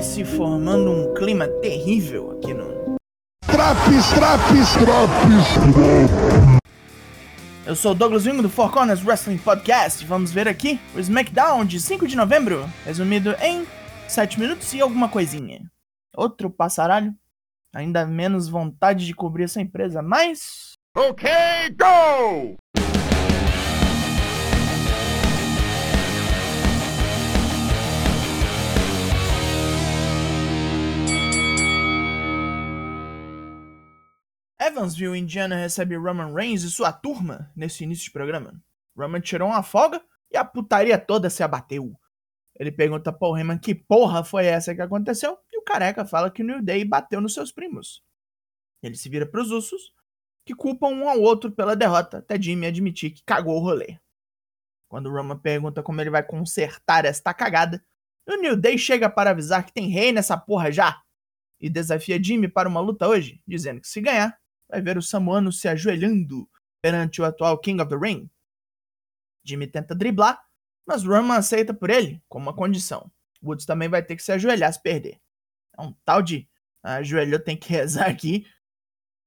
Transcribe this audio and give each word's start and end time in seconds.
vai 0.00 0.02
se 0.02 0.24
formando 0.24 0.90
um 0.90 1.12
clima 1.12 1.46
terrível 1.60 2.30
aqui 2.30 2.54
no. 2.54 2.96
Traps, 3.44 4.08
traps, 4.14 4.72
traps, 4.72 5.46
Eu 7.66 7.76
sou 7.76 7.92
o 7.92 7.94
Douglas 7.94 8.24
Wing 8.24 8.40
do 8.40 8.48
Four 8.48 8.72
Corners 8.72 9.04
Wrestling 9.04 9.36
Podcast. 9.36 10.02
Vamos 10.06 10.32
ver 10.32 10.48
aqui 10.48 10.80
o 10.94 11.00
SmackDown 11.00 11.66
de 11.66 11.78
5 11.78 12.08
de 12.08 12.16
novembro, 12.16 12.66
resumido 12.86 13.34
em 13.42 13.66
7 14.08 14.40
minutos 14.40 14.72
e 14.72 14.80
alguma 14.80 15.08
coisinha. 15.08 15.60
Outro 16.16 16.48
passaralho. 16.48 17.14
Ainda 17.74 18.06
menos 18.06 18.48
vontade 18.48 19.04
de 19.04 19.14
cobrir 19.14 19.44
essa 19.44 19.60
empresa, 19.60 20.00
mas. 20.00 20.72
Ok, 20.96 21.28
go! 21.78 22.56
Evansville, 34.70 35.18
Indiana 35.18 35.56
recebe 35.56 35.96
Roman 35.96 36.32
Reigns 36.32 36.62
e 36.62 36.70
sua 36.70 36.92
turma 36.92 37.50
nesse 37.56 37.82
início 37.82 38.04
de 38.04 38.12
programa. 38.12 38.62
Roman 38.96 39.20
tirou 39.20 39.48
uma 39.48 39.64
folga 39.64 40.00
e 40.30 40.36
a 40.36 40.44
putaria 40.44 40.96
toda 40.96 41.28
se 41.28 41.42
abateu. 41.42 41.92
Ele 42.56 42.70
pergunta 42.70 43.12
Paul 43.12 43.36
Heyman 43.36 43.58
que 43.58 43.74
porra 43.74 44.22
foi 44.22 44.46
essa 44.46 44.74
que 44.74 44.80
aconteceu 44.80 45.36
e 45.52 45.58
o 45.58 45.62
careca 45.62 46.04
fala 46.04 46.30
que 46.30 46.42
o 46.42 46.46
New 46.46 46.62
Day 46.62 46.84
bateu 46.84 47.20
nos 47.20 47.34
seus 47.34 47.50
primos. 47.50 48.02
Ele 48.80 48.94
se 48.94 49.08
vira 49.08 49.26
pros 49.26 49.50
Usos, 49.50 49.92
que 50.44 50.54
culpam 50.54 50.88
um 50.88 51.08
ao 51.08 51.20
outro 51.20 51.50
pela 51.50 51.74
derrota, 51.74 52.18
até 52.18 52.40
Jimmy 52.40 52.66
admitir 52.66 53.10
que 53.10 53.24
cagou 53.24 53.56
o 53.56 53.60
rolê. 53.60 53.98
Quando 54.88 55.10
Roman 55.10 55.38
pergunta 55.38 55.82
como 55.82 56.00
ele 56.00 56.10
vai 56.10 56.22
consertar 56.22 57.04
esta 57.04 57.34
cagada, 57.34 57.84
o 58.26 58.36
New 58.36 58.56
Day 58.56 58.78
chega 58.78 59.10
para 59.10 59.30
avisar 59.30 59.66
que 59.66 59.72
tem 59.72 59.88
rei 59.88 60.12
nessa 60.12 60.36
porra 60.36 60.70
já 60.70 61.02
e 61.60 61.68
desafia 61.68 62.22
Jimmy 62.22 62.46
para 62.46 62.68
uma 62.68 62.80
luta 62.80 63.08
hoje, 63.08 63.42
dizendo 63.46 63.80
que 63.80 63.88
se 63.88 64.00
ganhar, 64.00 64.39
vai 64.70 64.80
ver 64.80 64.96
o 64.96 65.02
Samuano 65.02 65.52
se 65.52 65.68
ajoelhando 65.68 66.48
perante 66.80 67.20
o 67.20 67.24
atual 67.24 67.58
King 67.58 67.82
of 67.82 67.90
the 67.90 67.96
Ring. 67.96 68.30
Jimmy 69.44 69.66
tenta 69.66 69.94
driblar, 69.94 70.40
mas 70.86 71.04
Roman 71.04 71.36
aceita 71.36 71.74
por 71.74 71.90
ele 71.90 72.22
com 72.28 72.38
uma 72.38 72.54
condição. 72.54 73.10
Woods 73.42 73.66
também 73.66 73.88
vai 73.88 74.02
ter 74.02 74.16
que 74.16 74.22
se 74.22 74.32
ajoelhar 74.32 74.72
se 74.72 74.82
perder. 74.82 75.20
É 75.76 75.82
um 75.82 75.94
tal 76.04 76.22
de 76.22 76.48
ajoelhou, 76.82 77.40
tem 77.40 77.56
que 77.56 77.68
rezar 77.72 78.08
aqui. 78.08 78.46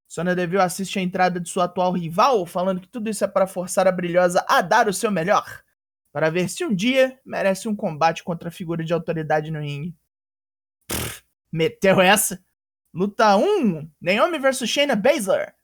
Sonya 0.07 0.35
Deville 0.35 0.61
assiste 0.61 0.99
a 0.99 1.01
entrada 1.01 1.39
de 1.39 1.49
sua 1.49 1.65
atual 1.65 1.91
rival, 1.91 2.45
falando 2.45 2.81
que 2.81 2.87
tudo 2.87 3.09
isso 3.09 3.23
é 3.23 3.27
para 3.27 3.47
forçar 3.47 3.87
a 3.87 3.91
brilhosa 3.91 4.45
a 4.47 4.61
dar 4.61 4.87
o 4.87 4.93
seu 4.93 5.09
melhor, 5.09 5.63
para 6.11 6.29
ver 6.29 6.47
se 6.49 6.63
um 6.63 6.73
dia 6.73 7.19
merece 7.25 7.67
um 7.67 7.75
combate 7.75 8.23
contra 8.23 8.49
a 8.49 8.51
figura 8.51 8.83
de 8.83 8.93
autoridade 8.93 9.49
no 9.49 9.59
ringue. 9.59 9.95
Meteu 11.51 11.99
essa? 11.99 12.43
Luta 12.93 13.35
1, 13.35 13.89
Naomi 13.99 14.37
vs 14.37 14.69
Shayna 14.69 14.95
Baszler. 14.95 15.55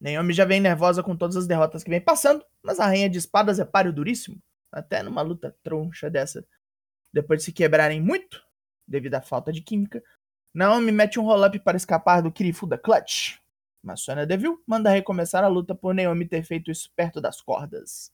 Naomi 0.00 0.32
já 0.32 0.44
vem 0.44 0.58
nervosa 0.58 1.04
com 1.04 1.16
todas 1.16 1.36
as 1.36 1.46
derrotas 1.46 1.84
que 1.84 1.90
vem 1.90 2.00
passando, 2.00 2.44
mas 2.60 2.80
a 2.80 2.86
rainha 2.86 3.08
de 3.08 3.16
espadas 3.16 3.60
é 3.60 3.64
páreo 3.64 3.92
duríssimo, 3.92 4.42
até 4.72 5.00
numa 5.00 5.22
luta 5.22 5.56
troncha 5.62 6.10
dessa. 6.10 6.44
Depois 7.12 7.38
de 7.38 7.44
se 7.44 7.52
quebrarem 7.52 8.00
muito, 8.00 8.44
devido 8.88 9.14
à 9.14 9.20
falta 9.20 9.52
de 9.52 9.60
química, 9.60 10.02
Naomi 10.52 10.90
mete 10.90 11.20
um 11.20 11.22
roll-up 11.22 11.56
para 11.60 11.76
escapar 11.76 12.20
do 12.20 12.32
Kirifuda 12.32 12.76
Clutch. 12.76 13.38
Mas 13.80 14.00
Sonya 14.00 14.26
Deville 14.26 14.58
manda 14.66 14.90
recomeçar 14.90 15.44
a 15.44 15.48
luta 15.48 15.76
por 15.76 15.94
Naomi 15.94 16.26
ter 16.26 16.42
feito 16.42 16.72
isso 16.72 16.90
perto 16.96 17.20
das 17.20 17.40
cordas. 17.40 18.12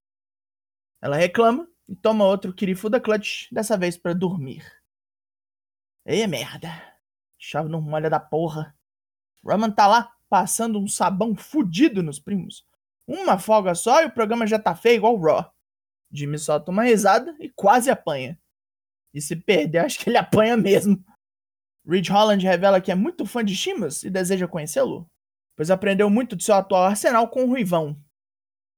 Ela 1.00 1.16
reclama 1.16 1.66
e 1.88 1.96
toma 1.96 2.26
outro 2.26 2.52
Kirifuda 2.52 3.00
Clutch, 3.00 3.50
dessa 3.50 3.78
vez 3.78 3.96
para 3.96 4.12
dormir. 4.12 4.70
Ei, 6.04 6.26
merda. 6.26 6.89
Chave 7.42 7.70
não 7.70 7.80
molha 7.80 8.10
da 8.10 8.20
porra. 8.20 8.76
Roman 9.42 9.70
tá 9.70 9.86
lá, 9.86 10.14
passando 10.28 10.78
um 10.78 10.86
sabão 10.86 11.34
fudido 11.34 12.02
nos 12.02 12.18
primos. 12.18 12.66
Uma 13.06 13.38
folga 13.38 13.74
só 13.74 14.02
e 14.02 14.06
o 14.06 14.12
programa 14.12 14.46
já 14.46 14.58
tá 14.58 14.76
feio 14.76 14.96
igual 14.96 15.16
o 15.16 15.20
Raw. 15.20 15.50
Jimmy 16.12 16.38
solta 16.38 16.70
uma 16.70 16.82
risada 16.82 17.34
e 17.40 17.48
quase 17.48 17.90
apanha. 17.90 18.38
E 19.14 19.22
se 19.22 19.34
perder, 19.34 19.78
acho 19.78 19.98
que 19.98 20.10
ele 20.10 20.18
apanha 20.18 20.54
mesmo. 20.54 21.02
Ridge 21.84 22.12
Holland 22.12 22.44
revela 22.44 22.80
que 22.80 22.92
é 22.92 22.94
muito 22.94 23.24
fã 23.24 23.42
de 23.42 23.56
Shimas 23.56 24.02
e 24.02 24.10
deseja 24.10 24.46
conhecê-lo, 24.46 25.10
pois 25.56 25.70
aprendeu 25.70 26.10
muito 26.10 26.36
de 26.36 26.44
seu 26.44 26.54
atual 26.54 26.84
arsenal 26.84 27.26
com 27.28 27.44
o 27.44 27.46
Ruivão. 27.46 27.98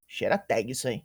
Cheira 0.07 0.39
tag 0.39 0.71
isso 0.71 0.87
aí. 0.87 1.05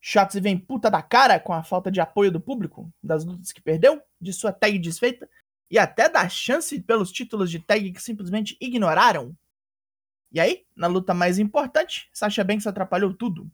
Shotzi 0.00 0.40
vem 0.40 0.58
puta 0.58 0.90
da 0.90 1.02
cara 1.02 1.38
com 1.38 1.52
a 1.52 1.62
falta 1.62 1.90
de 1.90 2.00
apoio 2.00 2.32
do 2.32 2.40
público, 2.40 2.92
das 3.02 3.24
lutas 3.24 3.52
que 3.52 3.62
perdeu, 3.62 4.02
de 4.20 4.32
sua 4.32 4.52
tag 4.52 4.76
desfeita 4.78 5.28
e 5.70 5.78
até 5.78 6.08
da 6.08 6.28
chance 6.28 6.80
pelos 6.80 7.10
títulos 7.10 7.50
de 7.50 7.58
tag 7.58 7.92
que 7.92 8.02
simplesmente 8.02 8.56
ignoraram. 8.60 9.36
E 10.32 10.40
aí, 10.40 10.66
na 10.74 10.86
luta 10.86 11.14
mais 11.14 11.38
importante, 11.38 12.08
Sasha 12.12 12.44
Banks 12.44 12.66
atrapalhou 12.66 13.14
tudo. 13.14 13.50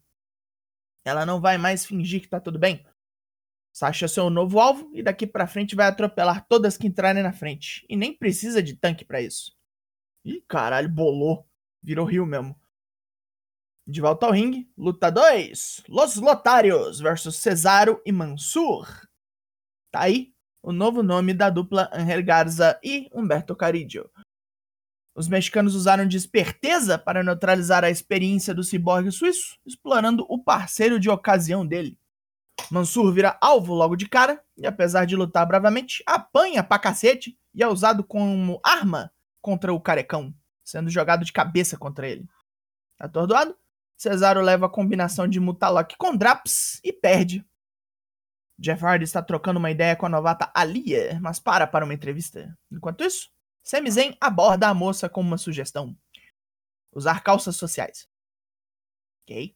Ela 1.05 1.25
não 1.25 1.41
vai 1.41 1.57
mais 1.57 1.85
fingir 1.85 2.21
que 2.21 2.29
tá 2.29 2.39
tudo 2.39 2.57
bem. 2.57 2.85
Sasha 3.71 4.05
é 4.05 4.07
seu 4.07 4.29
novo 4.29 4.59
alvo 4.59 4.91
e 4.93 5.01
daqui 5.01 5.25
pra 5.25 5.47
frente 5.47 5.75
vai 5.75 5.87
atropelar 5.87 6.45
todas 6.47 6.77
que 6.77 6.87
entrarem 6.87 7.23
na 7.23 7.33
frente. 7.33 7.85
E 7.89 7.95
nem 7.95 8.15
precisa 8.15 8.61
de 8.61 8.75
tanque 8.75 9.03
para 9.03 9.21
isso. 9.21 9.55
Ih, 10.23 10.41
caralho, 10.47 10.89
bolou. 10.89 11.47
Virou 11.81 12.05
rio 12.05 12.25
mesmo. 12.25 12.55
De 13.85 13.99
volta 13.99 14.25
ao 14.25 14.31
ringue, 14.31 14.71
luta 14.77 15.11
2. 15.11 15.83
Los 15.89 16.15
Lotários 16.15 17.01
versus 17.01 17.35
Cesaro 17.35 18.01
e 18.05 18.11
Mansur. 18.11 18.87
Tá 19.91 20.01
aí 20.01 20.32
o 20.63 20.71
novo 20.71 21.03
nome 21.03 21.33
da 21.33 21.49
dupla 21.49 21.89
Angel 21.93 22.23
Garza 22.23 22.79
e 22.81 23.09
Humberto 23.13 23.53
Carillo. 23.53 24.09
Os 25.13 25.27
mexicanos 25.27 25.75
usaram 25.75 26.07
de 26.07 26.15
esperteza 26.15 26.97
para 26.97 27.21
neutralizar 27.21 27.83
a 27.83 27.89
experiência 27.89 28.53
do 28.53 28.63
ciborgue 28.63 29.11
suíço, 29.11 29.59
explorando 29.65 30.25
o 30.29 30.41
parceiro 30.41 30.99
de 30.99 31.09
ocasião 31.09 31.67
dele. 31.67 31.99
Mansur 32.71 33.11
vira 33.11 33.37
alvo 33.41 33.73
logo 33.73 33.97
de 33.97 34.07
cara 34.07 34.41
e, 34.57 34.65
apesar 34.65 35.05
de 35.05 35.17
lutar 35.17 35.45
bravamente, 35.45 36.01
apanha 36.07 36.63
pra 36.63 36.79
cacete 36.79 37.37
e 37.53 37.61
é 37.61 37.67
usado 37.67 38.03
como 38.03 38.59
arma 38.63 39.11
contra 39.41 39.73
o 39.73 39.81
carecão, 39.81 40.33
sendo 40.63 40.89
jogado 40.89 41.25
de 41.25 41.33
cabeça 41.33 41.77
contra 41.77 42.07
ele. 42.07 42.25
Atordoado, 42.97 43.55
Cesaro 43.97 44.41
leva 44.41 44.67
a 44.67 44.69
combinação 44.69 45.27
de 45.27 45.39
Mutalok 45.39 45.95
com 45.97 46.15
Draps 46.15 46.79
e 46.83 46.93
perde. 46.93 47.45
Jeff 48.63 48.81
Hardy 48.81 49.03
está 49.03 49.21
trocando 49.21 49.59
uma 49.59 49.69
ideia 49.69 49.93
com 49.93 50.05
a 50.05 50.09
novata 50.09 50.49
Alia, 50.55 51.19
mas 51.21 51.37
para 51.37 51.67
para 51.67 51.83
uma 51.83 51.93
entrevista. 51.93 52.57
Enquanto 52.71 53.03
isso, 53.03 53.29
Sami 53.61 53.91
Zayn 53.91 54.15
aborda 54.21 54.69
a 54.69 54.73
moça 54.73 55.09
com 55.09 55.19
uma 55.19 55.37
sugestão. 55.37 55.93
Usar 56.93 57.21
calças 57.21 57.57
sociais. 57.57 58.07
Ok. 59.21 59.53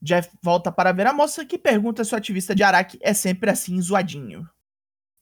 Jeff 0.00 0.30
volta 0.40 0.70
para 0.70 0.92
ver 0.92 1.08
a 1.08 1.12
moça, 1.12 1.44
que 1.44 1.58
pergunta 1.58 2.04
se 2.04 2.14
o 2.14 2.16
ativista 2.16 2.54
de 2.54 2.62
Araki 2.62 2.96
é 3.02 3.12
sempre 3.12 3.50
assim 3.50 3.80
zoadinho. 3.82 4.48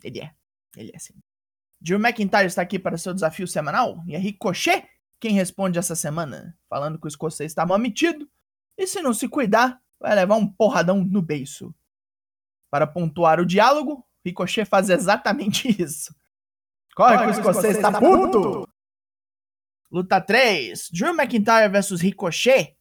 Ele 0.05 0.21
é. 0.21 0.31
Ele 0.77 0.91
é 0.93 0.97
assim. 0.97 1.15
Drew 1.81 1.99
McIntyre 1.99 2.45
está 2.45 2.61
aqui 2.61 2.79
para 2.79 2.99
seu 2.99 3.15
desafio 3.15 3.49
semanal 3.49 4.05
e 4.07 4.15
é 4.15 4.19
Ricochet 4.19 4.87
quem 5.19 5.33
responde 5.33 5.79
essa 5.79 5.97
semana, 5.97 6.55
falando 6.69 6.99
que 7.01 7.07
o 7.07 7.09
escocês 7.09 7.51
está 7.51 7.65
mal 7.65 7.79
metido 7.79 8.29
e 8.77 8.87
se 8.87 9.01
não 9.01 9.15
se 9.15 9.27
cuidar, 9.27 9.81
vai 9.99 10.15
levar 10.15 10.37
um 10.37 10.47
porradão 10.47 11.03
no 11.03 11.23
beiço. 11.23 11.75
Para 12.77 12.87
pontuar 12.87 13.41
o 13.41 13.47
diálogo, 13.47 14.07
Ricochet 14.23 14.67
faz 14.67 14.91
exatamente 14.91 15.67
isso. 15.83 16.15
Corre, 16.95 17.17
Corre 17.17 17.33
que 17.33 17.39
o 17.39 17.41
escocês 17.41 17.77
está 17.77 17.91
puto! 17.91 18.69
Luta 19.91 20.21
3: 20.21 20.91
Drew 20.93 21.15
McIntyre 21.15 21.71
versus 21.71 22.03
Ricochet. 22.03 22.77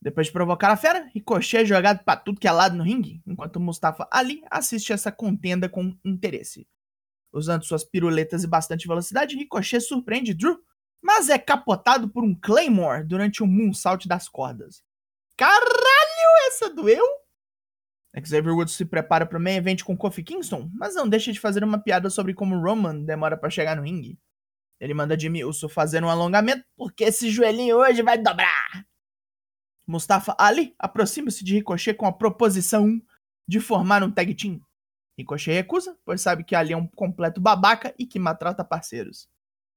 Depois 0.00 0.28
de 0.28 0.32
provocar 0.32 0.70
a 0.70 0.76
fera, 0.76 1.10
Ricochet 1.12 1.62
é 1.62 1.64
jogado 1.64 2.04
para 2.04 2.20
tudo 2.20 2.38
que 2.38 2.46
é 2.46 2.52
lado 2.52 2.76
no 2.76 2.84
ringue, 2.84 3.20
enquanto 3.26 3.58
Mustafa 3.58 4.06
Ali 4.08 4.40
assiste 4.48 4.92
essa 4.92 5.10
contenda 5.10 5.68
com 5.68 5.98
interesse. 6.04 6.64
Usando 7.32 7.64
suas 7.64 7.82
piruletas 7.82 8.44
e 8.44 8.46
bastante 8.46 8.86
velocidade, 8.86 9.34
Ricochet 9.34 9.80
surpreende 9.80 10.32
Drew, 10.32 10.62
mas 11.02 11.28
é 11.28 11.38
capotado 11.38 12.08
por 12.08 12.22
um 12.22 12.36
Claymore 12.36 13.02
durante 13.02 13.42
o 13.42 13.46
um 13.46 13.48
moonsault 13.48 14.06
das 14.06 14.28
cordas. 14.28 14.80
Caralho, 15.36 16.46
essa 16.46 16.72
doeu? 16.72 17.17
Xavier 18.16 18.54
Woods 18.54 18.74
se 18.74 18.84
prepara 18.84 19.26
para 19.26 19.38
o 19.38 19.40
main 19.40 19.56
event 19.56 19.82
com 19.82 19.96
Kofi 19.96 20.22
Kingston, 20.22 20.70
mas 20.74 20.94
não 20.94 21.08
deixa 21.08 21.32
de 21.32 21.38
fazer 21.38 21.62
uma 21.62 21.78
piada 21.78 22.10
sobre 22.10 22.34
como 22.34 22.60
Roman 22.60 23.04
demora 23.04 23.36
para 23.36 23.50
chegar 23.50 23.76
no 23.76 23.82
ringue. 23.82 24.18
Ele 24.80 24.94
manda 24.94 25.18
Jimmy 25.18 25.44
Uso 25.44 25.68
fazer 25.68 26.02
um 26.02 26.08
alongamento, 26.08 26.64
porque 26.76 27.04
esse 27.04 27.30
joelhinho 27.30 27.76
hoje 27.76 28.02
vai 28.02 28.16
dobrar. 28.16 28.86
Mustafa 29.86 30.36
Ali 30.38 30.74
aproxima-se 30.78 31.44
de 31.44 31.54
Ricochet 31.54 31.94
com 31.94 32.06
a 32.06 32.12
proposição 32.12 33.00
de 33.46 33.58
formar 33.60 34.02
um 34.02 34.10
tag 34.10 34.34
team. 34.34 34.60
Ricochet 35.16 35.54
recusa, 35.54 35.98
pois 36.04 36.20
sabe 36.20 36.44
que 36.44 36.54
Ali 36.54 36.72
é 36.72 36.76
um 36.76 36.86
completo 36.86 37.40
babaca 37.40 37.94
e 37.98 38.06
que 38.06 38.18
maltrata 38.18 38.64
parceiros. 38.64 39.28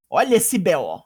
Olha 0.09 0.35
esse 0.35 0.57
B.O. 0.57 1.01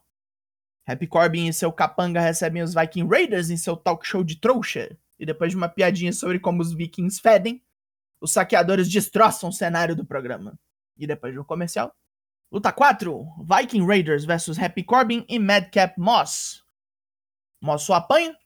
Happy 0.88 1.07
Corbin 1.07 1.48
e 1.48 1.54
seu 1.54 1.72
capanga 1.72 2.19
recebem 2.19 2.62
os 2.62 2.74
Viking 2.74 3.07
Raiders 3.07 3.50
em 3.50 3.57
seu 3.57 3.77
talk 3.77 4.06
show 4.06 4.24
de 4.24 4.39
trouxa. 4.39 4.98
E 5.19 5.25
depois 5.25 5.51
de 5.51 5.57
uma 5.57 5.69
piadinha 5.69 6.12
sobre 6.12 6.39
como 6.39 6.62
os 6.62 6.73
vikings 6.73 7.21
fedem, 7.21 7.63
os 8.19 8.31
saqueadores 8.31 8.89
destroçam 8.89 9.50
o 9.50 9.53
cenário 9.53 9.95
do 9.95 10.06
programa. 10.06 10.57
E 10.97 11.06
depois 11.06 11.33
de 11.33 11.39
um 11.39 11.44
comercial. 11.44 11.95
Luta 12.51 12.71
4: 12.71 13.25
Viking 13.44 13.85
Raiders 13.85 14.25
versus 14.25 14.57
Happy 14.57 14.83
Corbin 14.83 15.25
e 15.27 15.39
Madcap 15.39 16.00
Moss. 16.00 16.63
Moss 17.62 17.83
só 17.83 17.95
apanha, 17.95 18.38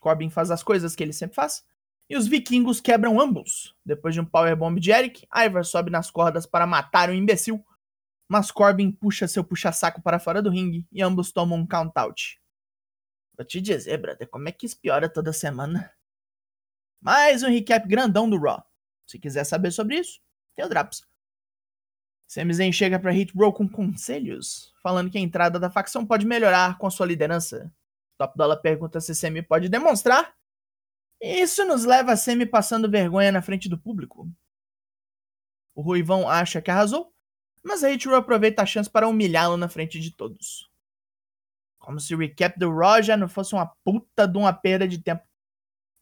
Corbin 0.00 0.30
faz 0.30 0.50
as 0.50 0.62
coisas 0.62 0.96
que 0.96 1.02
ele 1.02 1.12
sempre 1.12 1.34
faz, 1.34 1.64
e 2.08 2.16
os 2.16 2.26
vikingos 2.26 2.80
quebram 2.80 3.20
ambos. 3.20 3.76
Depois 3.84 4.14
de 4.14 4.20
um 4.20 4.24
powerbomb 4.24 4.80
de 4.80 4.90
Eric, 4.90 5.26
Ivar 5.34 5.64
sobe 5.64 5.90
nas 5.90 6.10
cordas 6.10 6.46
para 6.46 6.66
matar 6.66 7.10
o 7.10 7.14
imbecil, 7.14 7.64
mas 8.28 8.50
Corbin 8.50 8.90
puxa 8.90 9.28
seu 9.28 9.44
puxa-saco 9.44 10.00
para 10.02 10.18
fora 10.18 10.40
do 10.40 10.50
ringue 10.50 10.86
e 10.90 11.02
ambos 11.02 11.30
tomam 11.30 11.58
um 11.58 11.66
count-out. 11.66 12.40
Vou 13.36 13.44
te 13.44 13.60
dizer, 13.60 13.98
brother, 13.98 14.28
como 14.28 14.48
é 14.48 14.52
que 14.52 14.66
isso 14.66 14.78
piora 14.80 15.08
toda 15.08 15.32
semana? 15.32 15.92
Mais 17.00 17.42
um 17.42 17.48
recap 17.48 17.88
grandão 17.88 18.28
do 18.28 18.38
Raw. 18.38 18.62
Se 19.06 19.18
quiser 19.18 19.44
saber 19.44 19.70
sobre 19.70 19.98
isso, 19.98 20.20
tem 20.54 20.64
o 20.64 20.68
Draps. 20.68 21.02
Sami 22.28 22.52
Zayn 22.52 22.72
chega 22.72 22.98
para 22.98 23.10
Hit 23.10 23.32
Row 23.34 23.52
com 23.52 23.66
conselhos, 23.66 24.72
falando 24.82 25.10
que 25.10 25.16
a 25.16 25.20
entrada 25.20 25.58
da 25.58 25.70
facção 25.70 26.06
pode 26.06 26.26
melhorar 26.26 26.76
com 26.78 26.86
a 26.86 26.90
sua 26.90 27.06
liderança. 27.06 27.72
Top 28.18 28.36
Dollar 28.36 28.58
pergunta 28.58 29.00
se 29.00 29.14
Sami 29.14 29.42
pode 29.42 29.68
demonstrar. 29.70 30.36
Isso 31.20 31.64
nos 31.64 31.84
leva 31.84 32.12
a 32.12 32.16
Sami 32.16 32.44
passando 32.44 32.90
vergonha 32.90 33.32
na 33.32 33.40
frente 33.40 33.68
do 33.68 33.78
público. 33.78 34.30
O 35.74 35.80
Ruivão 35.80 36.28
acha 36.28 36.60
que 36.60 36.70
arrasou, 36.70 37.12
mas 37.62 37.82
a 37.82 37.88
Hit 37.88 38.06
Row 38.06 38.16
aproveita 38.16 38.62
a 38.62 38.66
chance 38.66 38.90
para 38.90 39.08
humilhá-lo 39.08 39.56
na 39.56 39.68
frente 39.68 39.98
de 39.98 40.10
todos. 40.10 40.70
Como 41.78 41.98
se 41.98 42.14
o 42.14 42.18
recap 42.18 42.58
do 42.58 42.70
Raw 42.70 43.02
já 43.02 43.16
não 43.16 43.26
fosse 43.26 43.54
uma 43.54 43.66
puta 43.82 44.28
de 44.28 44.36
uma 44.36 44.52
perda 44.52 44.86
de 44.86 44.98
tempo. 44.98 45.29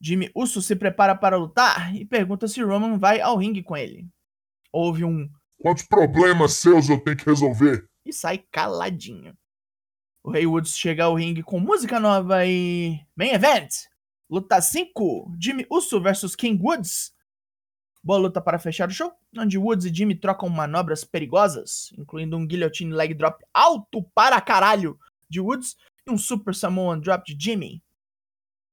Jimmy 0.01 0.31
Uso 0.35 0.63
se 0.63 0.77
prepara 0.77 1.15
para 1.15 1.37
lutar 1.37 1.95
e 1.95 2.05
pergunta 2.05 2.47
se 2.47 2.63
Roman 2.63 2.99
vai 2.99 3.21
ao 3.21 3.37
ringue 3.37 3.63
com 3.63 3.77
ele. 3.77 4.09
Houve 4.73 5.05
um 5.05 5.29
Quantos 5.61 5.85
problemas 5.85 6.53
seus 6.55 6.89
eu 6.89 7.01
tenho 7.01 7.17
que 7.17 7.25
resolver? 7.27 7.85
e 8.05 8.13
sai 8.13 8.39
caladinho. 8.51 9.37
O 10.25 10.31
Rei 10.31 10.47
Woods 10.47 10.77
chega 10.79 11.05
ao 11.05 11.15
ringue 11.15 11.43
com 11.43 11.61
música 11.61 12.01
nova 12.01 12.47
e. 12.47 12.99
Main 13.17 13.31
Event! 13.33 13.71
Luta 14.31 14.61
5: 14.61 15.35
Jimmy 15.41 15.67
Uso 15.71 16.01
versus 16.01 16.35
King 16.37 16.63
Woods. 16.63 17.13
Boa 18.03 18.19
luta 18.19 18.41
para 18.41 18.59
fechar 18.59 18.89
o 18.89 18.93
show, 18.93 19.13
onde 19.37 19.59
Woods 19.59 19.85
e 19.85 19.93
Jimmy 19.95 20.15
trocam 20.15 20.49
manobras 20.49 21.03
perigosas, 21.05 21.91
incluindo 21.99 22.37
um 22.37 22.47
guillotine 22.47 22.93
leg 22.93 23.13
drop 23.15 23.45
alto 23.53 24.03
para 24.15 24.41
caralho 24.41 24.99
de 25.29 25.41
Woods 25.41 25.77
e 26.07 26.11
um 26.11 26.17
Super 26.17 26.55
Samoan 26.55 27.01
drop 27.01 27.25
de 27.35 27.45
Jimmy. 27.45 27.83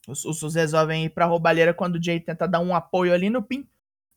Os 0.07 0.23
Usos 0.23 0.55
resolvem 0.55 1.05
ir 1.05 1.09
pra 1.09 1.25
roubalheira 1.25 1.73
quando 1.73 1.95
o 1.95 2.03
Jay 2.03 2.19
tenta 2.19 2.47
dar 2.47 2.59
um 2.59 2.75
apoio 2.75 3.13
ali 3.13 3.29
no 3.29 3.41
pin, 3.41 3.67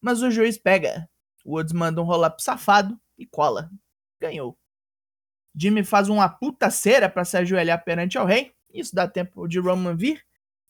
mas 0.01 0.23
o 0.23 0.31
juiz 0.31 0.59
pega. 0.59 1.09
Woods 1.45 1.73
manda 1.73 2.01
um 2.01 2.05
roll-up 2.05 2.43
safado 2.43 2.99
e 3.17 3.27
cola. 3.27 3.71
Ganhou. 4.21 4.59
Jimmy 5.55 5.83
faz 5.83 6.09
uma 6.09 6.29
puta 6.29 6.71
cera 6.71 7.09
pra 7.09 7.25
se 7.25 7.37
ajoelhar 7.37 7.83
perante 7.85 8.19
ao 8.19 8.27
rei. 8.27 8.53
Isso 8.73 8.95
dá 8.95 9.09
tempo 9.09 9.49
de 9.49 9.59
Roman 9.59 9.97
vir 9.97 10.25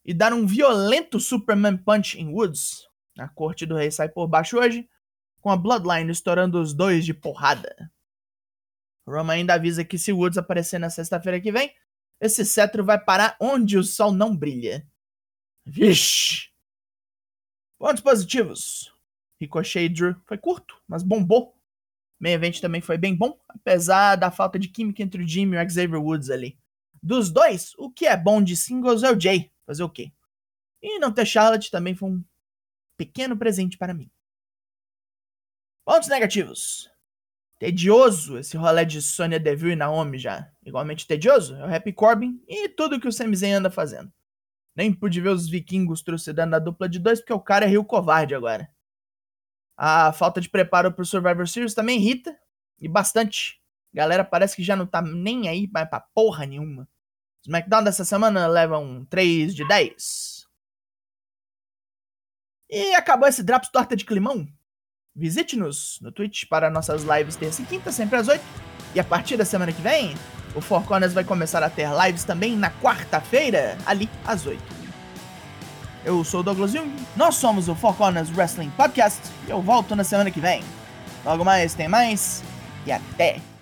e 0.05 0.15
dar 0.15 0.33
um 0.33 0.47
violento 0.47 1.19
Superman 1.19 1.77
Punch 1.77 2.19
em 2.19 2.29
Woods. 2.29 2.89
A 3.19 3.29
corte 3.29 3.67
do 3.67 3.75
rei 3.75 3.91
sai 3.91 4.09
por 4.09 4.29
baixo 4.29 4.57
hoje, 4.59 4.89
com 5.41 5.51
a 5.51 5.57
Bloodline 5.57 6.11
estourando 6.11 6.61
os 6.61 6.73
dois 6.73 7.05
de 7.05 7.13
porrada. 7.13 7.91
Roman 9.07 9.35
ainda 9.35 9.55
avisa 9.55 9.85
que 9.85 9.99
se 9.99 10.13
Woods 10.13 10.39
aparecer 10.39 10.79
na 10.79 10.89
sexta-feira 10.89 11.41
que 11.41 11.51
vem, 11.51 11.75
esse 12.21 12.45
cetro 12.45 12.85
vai 12.85 12.99
parar 12.99 13.37
onde 13.41 13.77
o 13.77 13.83
sol 13.83 14.13
não 14.13 14.37
brilha. 14.37 14.87
Vixe! 15.71 16.49
Pontos 17.79 18.03
positivos. 18.03 18.91
Ricochet 19.39 19.85
e 19.85 19.89
Drew 19.91 20.17
foi 20.25 20.39
curto, 20.39 20.83
mas 20.89 21.03
bombou. 21.03 21.55
Main 22.19 22.33
Event 22.33 22.61
também 22.61 22.81
foi 22.81 22.97
bem 22.97 23.15
bom, 23.15 23.39
apesar 23.47 24.17
da 24.17 24.31
falta 24.31 24.59
de 24.59 24.69
química 24.69 25.03
entre 25.03 25.23
o 25.23 25.29
Jimmy 25.29 25.57
e 25.57 25.63
o 25.63 25.71
Xavier 25.71 26.03
Woods 26.03 26.31
ali. 26.31 26.59
Dos 27.03 27.31
dois, 27.31 27.75
o 27.77 27.91
que 27.91 28.07
é 28.07 28.17
bom 28.17 28.43
de 28.43 28.57
singles 28.57 29.03
é 29.03 29.13
o 29.13 29.21
Jay. 29.21 29.53
Fazer 29.67 29.83
o 29.83 29.91
quê? 29.91 30.11
E 30.83 30.99
não 30.99 31.13
ter 31.13 31.27
Charlotte 31.27 31.71
também 31.71 31.95
foi 31.95 32.09
um 32.09 32.25
pequeno 32.97 33.37
presente 33.37 33.77
para 33.77 33.93
mim. 33.93 34.11
Pontos 35.85 36.09
negativos. 36.09 36.91
Tedioso 37.59 38.39
esse 38.39 38.57
rolê 38.57 38.87
de 38.87 39.03
Sonya 39.03 39.39
Deville 39.39 39.73
e 39.73 39.77
Naomi 39.77 40.19
já. 40.19 40.51
Igualmente 40.65 41.07
tedioso 41.07 41.55
é 41.57 41.67
o 41.67 41.75
Happy 41.75 41.93
Corbin 41.93 42.43
e 42.49 42.71
tudo 42.71 42.99
que 42.99 43.07
o 43.07 43.13
Sami 43.13 43.37
Zayn 43.37 43.53
anda 43.53 43.71
fazendo. 43.71 44.11
Nem 44.79 44.93
pude 44.93 45.21
ver 45.21 45.31
os 45.31 45.49
vikingos 45.49 46.03
trucidando 46.03 46.55
a 46.55 46.61
dupla 46.61 46.89
de 46.89 47.01
dois 47.01 47.19
porque 47.19 47.33
o 47.33 47.41
cara 47.41 47.65
é 47.65 47.69
rio 47.69 47.85
covarde 47.85 48.33
agora. 48.33 48.71
A 49.77 50.13
falta 50.13 50.41
de 50.41 50.49
preparo 50.49 50.93
pro 50.93 51.05
Survivor 51.05 51.49
Series 51.49 51.75
também 51.75 51.99
irrita. 51.99 52.39
E 52.81 52.87
bastante. 52.87 53.61
Galera 53.93 54.25
parece 54.25 54.55
que 54.55 54.63
já 54.63 54.77
não 54.77 54.87
tá 54.87 55.03
nem 55.03 55.49
aí 55.49 55.69
mais 55.73 55.91
pra 55.91 55.99
porra 55.99 56.47
nenhuma. 56.47 56.89
SmackDown 57.45 57.83
dessa 57.83 58.05
semana 58.05 58.47
leva 58.47 58.79
um 58.79 59.05
3 59.07 59.53
de 59.53 59.67
10. 59.67 60.47
E 62.71 62.95
acabou 62.95 63.27
esse 63.27 63.43
Drops 63.43 63.71
Torta 63.71 63.97
de 63.97 64.05
Climão. 64.05 64.47
Visite-nos 65.13 65.99
no 66.01 66.13
Twitch 66.13 66.45
para 66.49 66.71
nossas 66.71 67.03
lives 67.03 67.35
terça 67.35 67.63
e 67.63 67.67
quinta, 67.67 67.91
sempre 67.91 68.17
às 68.17 68.29
8. 68.29 68.41
E 68.95 69.01
a 69.01 69.05
partir 69.05 69.37
da 69.37 69.45
semana 69.45 69.73
que 69.73 69.83
vem, 69.83 70.15
o 70.55 70.61
Four 70.61 70.83
Corners 70.85 71.13
vai 71.13 71.25
começar 71.25 71.63
a 71.63 71.71
ter 71.71 71.89
lives 72.05 72.25
também 72.25 72.57
na 72.57 72.71
quarta-feira, 72.71 73.77
ali 73.87 74.09
às 74.27 74.47
8. 74.47 74.63
Eu 76.05 76.25
sou 76.25 76.41
o 76.41 76.43
Douglas 76.43 76.73
Jung, 76.73 76.95
nós 77.17 77.35
somos 77.35 77.69
o 77.69 77.75
Four 77.75 77.95
Corners 77.95 78.31
Wrestling 78.35 78.71
Podcast 78.71 79.21
e 79.47 79.51
eu 79.51 79.61
volto 79.61 79.95
na 79.95 80.05
semana 80.05 80.31
que 80.31 80.41
vem. 80.41 80.63
Logo 81.25 81.45
mais 81.45 81.75
tem 81.75 81.89
mais 81.89 82.43
e 82.87 82.93
até! 82.93 83.58